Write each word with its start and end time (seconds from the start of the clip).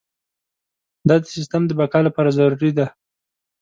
دا 1.07 1.15
د 1.21 1.25
سیستم 1.35 1.61
د 1.67 1.71
بقا 1.79 1.99
لپاره 2.07 2.35
ضروري 2.37 2.71
ده. 2.77 2.87